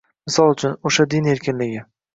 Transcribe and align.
Misol 0.29 0.53
uchun, 0.55 0.73
o‘sha 0.91 1.07
din 1.15 1.31
erkinligi. 1.37 1.89